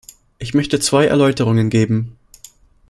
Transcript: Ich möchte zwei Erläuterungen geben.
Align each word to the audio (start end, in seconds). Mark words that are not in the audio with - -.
Ich 0.39 0.55
möchte 0.55 0.79
zwei 0.79 1.05
Erläuterungen 1.05 1.69
geben. 1.69 2.17